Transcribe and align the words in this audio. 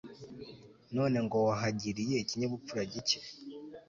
none 0.95 1.17
ngo 1.25 1.37
wahagiriye 1.47 2.15
ikinyabupfura 2.19 2.81
gike 2.91 3.17